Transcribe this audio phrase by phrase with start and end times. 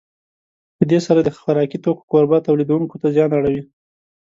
[0.77, 3.63] په دې سره د خوراکي توکو کوربه تولیدوونکو ته زیان اړوي.